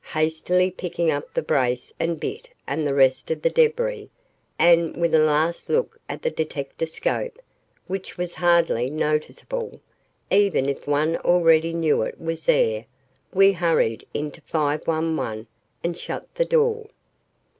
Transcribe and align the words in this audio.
Hastily 0.13 0.71
picking 0.71 1.11
up 1.11 1.31
the 1.31 1.43
brace 1.43 1.93
and 1.99 2.19
bit 2.19 2.49
and 2.65 2.87
the 2.87 2.93
rest 2.95 3.29
of 3.29 3.43
the 3.43 3.51
debris, 3.51 4.09
and 4.57 4.97
with 4.97 5.13
a 5.13 5.19
last 5.19 5.69
look 5.69 5.99
at 6.09 6.23
the 6.23 6.31
detectascope, 6.31 7.37
which 7.85 8.17
was 8.17 8.33
hardly 8.33 8.89
noticeable, 8.89 9.79
even 10.31 10.67
if 10.67 10.87
one 10.87 11.17
already 11.17 11.71
knew 11.71 12.01
it 12.01 12.19
was 12.19 12.47
there, 12.47 12.87
we 13.31 13.53
hurried 13.53 14.07
into 14.11 14.41
511 14.41 15.45
and 15.83 15.95
shut 15.95 16.33
the 16.33 16.45
door. 16.45 16.87